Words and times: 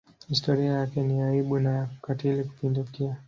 Historia 0.27 0.71
yake 0.71 1.01
ni 1.03 1.19
ya 1.19 1.27
aibu 1.29 1.59
na 1.59 1.69
ya 1.77 1.89
ukatili 2.03 2.43
kupindukia. 2.43 3.17